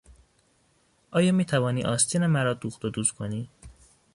آیا 1.17 1.31
میتوانی 1.39 1.83
آستین 1.93 2.23
مرا 2.33 2.53
دوخت 2.61 2.81
و 2.85 2.89
دوز 2.93 3.09
کنی؟ 3.17 3.41